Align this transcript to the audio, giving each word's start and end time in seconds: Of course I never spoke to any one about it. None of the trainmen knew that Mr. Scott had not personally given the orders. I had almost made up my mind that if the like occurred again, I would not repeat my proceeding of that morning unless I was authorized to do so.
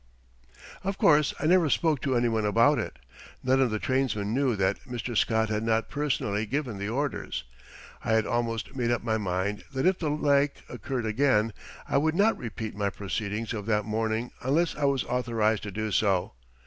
Of 0.83 0.97
course 0.97 1.31
I 1.39 1.45
never 1.45 1.69
spoke 1.69 2.01
to 2.01 2.15
any 2.15 2.27
one 2.27 2.43
about 2.43 2.79
it. 2.79 2.97
None 3.43 3.61
of 3.61 3.69
the 3.69 3.77
trainmen 3.77 4.33
knew 4.33 4.55
that 4.55 4.79
Mr. 4.85 5.15
Scott 5.15 5.49
had 5.49 5.61
not 5.61 5.91
personally 5.91 6.47
given 6.47 6.79
the 6.79 6.89
orders. 6.89 7.43
I 8.03 8.13
had 8.13 8.25
almost 8.25 8.75
made 8.75 8.89
up 8.89 9.03
my 9.03 9.19
mind 9.19 9.63
that 9.71 9.85
if 9.85 9.99
the 9.99 10.09
like 10.09 10.63
occurred 10.67 11.05
again, 11.05 11.53
I 11.87 11.97
would 11.99 12.15
not 12.15 12.35
repeat 12.35 12.75
my 12.75 12.89
proceeding 12.89 13.47
of 13.53 13.67
that 13.67 13.85
morning 13.85 14.31
unless 14.41 14.75
I 14.75 14.85
was 14.85 15.03
authorized 15.03 15.61
to 15.63 15.71
do 15.71 15.91
so. 15.91 16.33